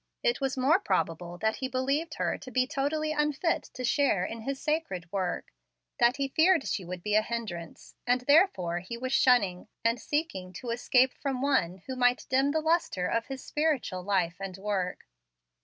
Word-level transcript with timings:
It 0.23 0.41
was 0.41 0.57
more 0.57 0.79
probable 0.79 1.37
that 1.37 1.57
he 1.57 1.67
believed 1.67 2.15
her 2.15 2.35
to 2.35 2.49
be 2.49 2.65
totally 2.65 3.11
unfit 3.11 3.69
to 3.75 3.83
share 3.83 4.25
in 4.25 4.41
his 4.41 4.59
sacred 4.59 5.05
work, 5.11 5.53
that 5.99 6.17
he 6.17 6.27
feared 6.29 6.67
she 6.67 6.83
would 6.83 7.03
be 7.03 7.13
a 7.13 7.21
hindrance, 7.21 7.93
and, 8.07 8.21
therefore, 8.21 8.79
he 8.79 8.97
was 8.97 9.13
shunning, 9.13 9.67
and 9.85 10.01
seeking 10.01 10.53
to 10.53 10.71
escape 10.71 11.13
from 11.13 11.39
one 11.39 11.83
who 11.85 11.95
might 11.95 12.25
dim 12.29 12.49
the 12.49 12.61
lustre 12.61 13.05
of 13.05 13.27
his 13.27 13.43
spiritual 13.45 14.01
life 14.01 14.37
and 14.39 14.57
work. 14.57 15.05